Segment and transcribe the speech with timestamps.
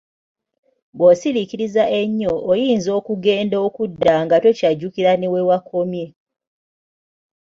[0.97, 6.05] Bw'osiriikiriza ennyo oyinza okugenda okudda nga tokyajjukira ne wewakomye!